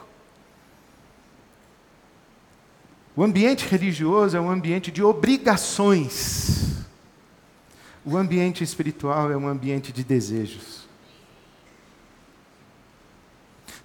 [3.16, 6.84] O ambiente religioso é um ambiente de obrigações.
[8.04, 10.84] O ambiente espiritual é um ambiente de desejos.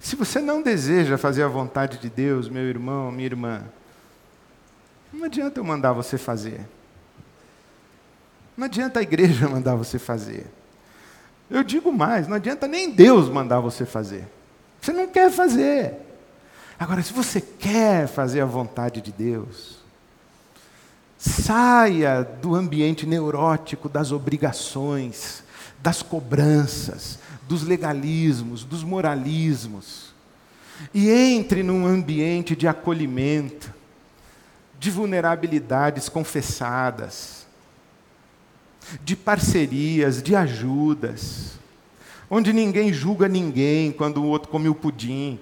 [0.00, 3.64] Se você não deseja fazer a vontade de Deus, meu irmão, minha irmã,
[5.12, 6.66] não adianta eu mandar você fazer.
[8.56, 10.46] Não adianta a igreja mandar você fazer.
[11.48, 14.26] Eu digo mais, não adianta nem Deus mandar você fazer.
[14.80, 16.09] Você não quer fazer.
[16.80, 19.80] Agora, se você quer fazer a vontade de Deus,
[21.18, 25.42] saia do ambiente neurótico das obrigações,
[25.82, 30.14] das cobranças, dos legalismos, dos moralismos,
[30.94, 33.74] e entre num ambiente de acolhimento,
[34.78, 37.46] de vulnerabilidades confessadas,
[39.04, 41.58] de parcerias, de ajudas,
[42.30, 45.38] onde ninguém julga ninguém quando o outro come o pudim,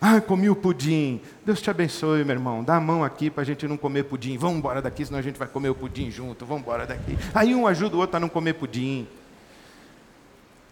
[0.00, 1.20] ah, comi o pudim.
[1.44, 2.64] Deus te abençoe, meu irmão.
[2.64, 4.38] Dá a mão aqui para a gente não comer pudim.
[4.38, 6.46] Vamos embora daqui, senão a gente vai comer o pudim junto.
[6.46, 7.18] Vamos embora daqui.
[7.34, 9.06] Aí um ajuda o outro a não comer pudim.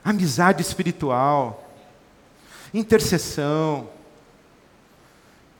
[0.02, 1.70] Amizade espiritual.
[2.72, 3.90] Intercessão.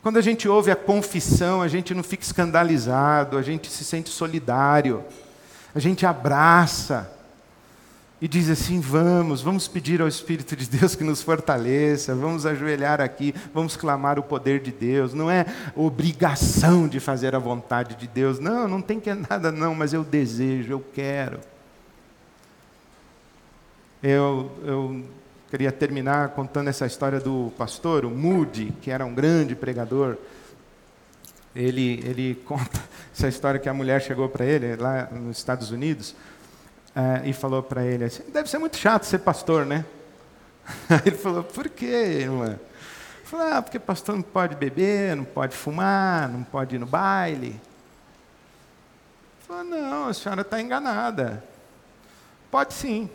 [0.03, 4.09] Quando a gente ouve a confissão, a gente não fica escandalizado, a gente se sente
[4.09, 5.05] solidário.
[5.75, 7.18] A gente abraça
[8.21, 13.01] e diz assim: vamos, vamos pedir ao Espírito de Deus que nos fortaleça, vamos ajoelhar
[13.01, 15.15] aqui, vamos clamar o poder de Deus.
[15.15, 15.47] Não é
[15.77, 20.03] obrigação de fazer a vontade de Deus, não, não tem que nada, não, mas eu
[20.03, 21.39] desejo, eu quero.
[24.03, 25.05] Eu, eu
[25.51, 30.17] queria terminar contando essa história do pastor, o Moody, que era um grande pregador.
[31.55, 32.81] Ele, ele conta
[33.13, 36.15] essa história que a mulher chegou para ele lá nos Estados Unidos
[36.99, 39.85] é, e falou para ele assim: deve ser muito chato ser pastor, né?
[40.91, 41.87] Aí ele falou: por quê,
[42.23, 42.59] irmã?
[43.23, 47.61] Falou: ah, porque pastor não pode beber, não pode fumar, não pode ir no baile.
[49.47, 51.45] Falou: não, a senhora está enganada.
[52.51, 53.09] Pode sim.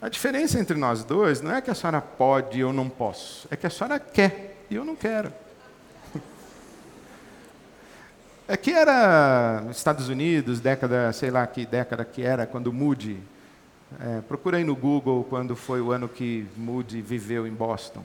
[0.00, 3.48] A diferença entre nós dois não é que a senhora pode e eu não posso,
[3.50, 5.32] é que a senhora quer e eu não quero.
[8.48, 13.18] É que era nos Estados Unidos, década, sei lá que década que era, quando Moody.
[14.00, 18.04] É, procurei no Google quando foi o ano que Moody viveu em Boston.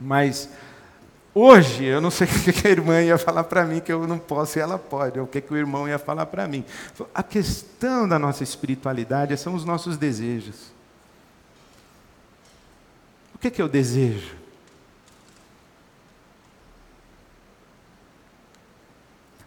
[0.00, 0.48] Mas
[1.34, 4.18] hoje eu não sei o que a irmã ia falar para mim que eu não
[4.18, 6.64] posso e ela pode, ou o que, que o irmão ia falar para mim.
[7.14, 10.72] A questão da nossa espiritualidade são os nossos desejos.
[13.34, 14.36] O que, que eu desejo?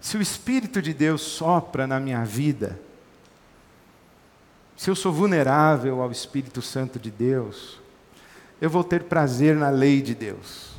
[0.02, 2.80] Se o Espírito de Deus sopra na minha vida,
[4.76, 7.80] se eu sou vulnerável ao Espírito Santo de Deus,
[8.60, 10.72] eu vou ter prazer na lei de Deus.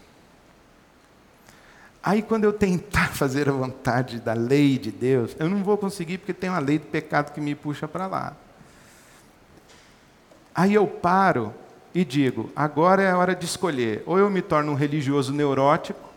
[2.03, 6.19] Aí, quando eu tentar fazer a vontade da lei de Deus, eu não vou conseguir
[6.19, 8.37] porque tem uma lei do pecado que me puxa para lá.
[10.53, 11.55] Aí eu paro
[11.95, 14.03] e digo: agora é a hora de escolher.
[14.05, 16.12] Ou eu me torno um religioso neurótico,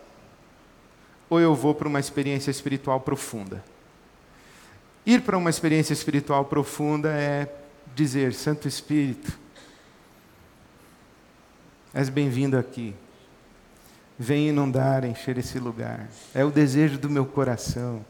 [1.29, 3.63] ou eu vou para uma experiência espiritual profunda.
[5.05, 7.53] Ir para uma experiência espiritual profunda é
[7.93, 9.37] dizer: Santo Espírito,
[11.93, 12.95] és bem-vindo aqui.
[14.17, 16.07] Vem inundar, encher esse lugar.
[16.33, 18.05] É o desejo do meu coração.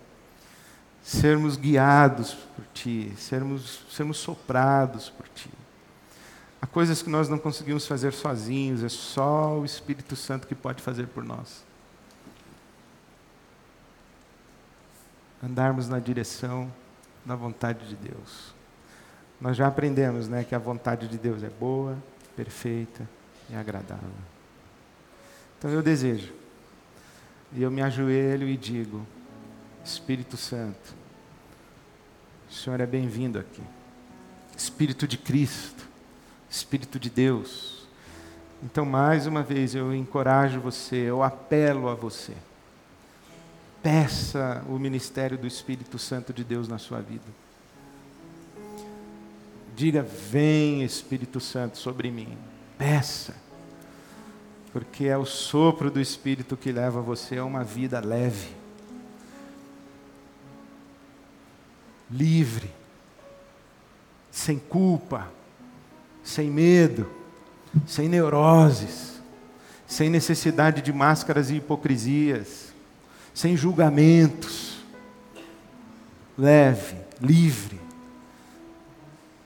[1.04, 5.50] sermos guiados por Ti, sermos, sermos soprados por Ti.
[6.62, 10.82] Há coisas que nós não conseguimos fazer sozinhos, é só o Espírito Santo que pode
[10.82, 11.64] fazer por nós.
[15.46, 16.72] Andarmos na direção
[17.24, 18.56] da vontade de Deus.
[19.40, 21.96] Nós já aprendemos né, que a vontade de Deus é boa,
[22.36, 23.08] perfeita
[23.50, 24.10] e agradável.
[25.58, 26.34] Então eu desejo,
[27.54, 29.06] e eu me ajoelho e digo:
[29.84, 30.96] Espírito Santo,
[32.50, 33.62] o Senhor é bem-vindo aqui.
[34.58, 35.88] Espírito de Cristo,
[36.50, 37.88] Espírito de Deus.
[38.64, 42.34] Então, mais uma vez, eu encorajo você, eu apelo a você.
[43.86, 47.22] Peça o ministério do Espírito Santo de Deus na sua vida.
[49.76, 52.36] Diga: Vem, Espírito Santo, sobre mim.
[52.80, 53.36] Peça.
[54.74, 58.56] Porque é o sopro do Espírito que leva você a uma vida leve
[62.10, 62.72] livre,
[64.32, 65.32] sem culpa,
[66.24, 67.08] sem medo,
[67.86, 69.22] sem neuroses,
[69.86, 72.74] sem necessidade de máscaras e hipocrisias,
[73.36, 74.78] sem julgamentos,
[76.38, 77.78] leve, livre,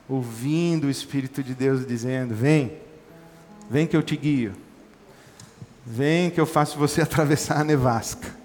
[0.08, 2.72] ouvindo o Espírito de Deus dizendo: Vem,
[3.68, 4.54] vem que eu te guio,
[5.84, 8.38] vem que eu faço você atravessar a nevasca.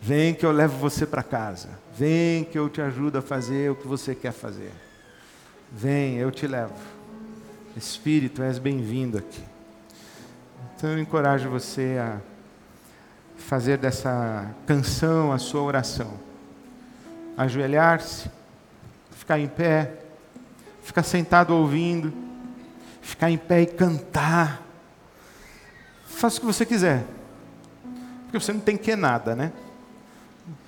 [0.00, 1.70] Vem que eu levo você para casa.
[1.96, 4.70] Vem que eu te ajudo a fazer o que você quer fazer.
[5.72, 6.74] Vem, eu te levo.
[7.74, 9.42] Espírito, és bem-vindo aqui.
[10.76, 12.20] Então eu encorajo você a
[13.46, 16.18] fazer dessa canção a sua oração.
[17.36, 18.30] Ajoelhar-se,
[19.10, 19.92] ficar em pé,
[20.82, 22.12] ficar sentado ouvindo,
[23.02, 24.62] ficar em pé e cantar.
[26.06, 27.04] Faça o que você quiser.
[28.24, 29.52] Porque você não tem que nada, né?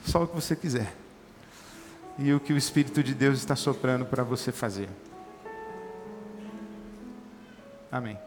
[0.04, 0.92] Só o que você quiser.
[2.18, 4.88] E o que o Espírito de Deus está soprando para você fazer.
[7.90, 8.18] Amém.